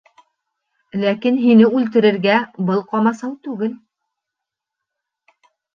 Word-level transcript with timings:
Ләкин 1.03 1.37
һине 1.43 1.69
үлтерергә 1.81 2.39
был 2.71 2.83
ҡамасау 2.95 3.39
түгел. 3.47 3.79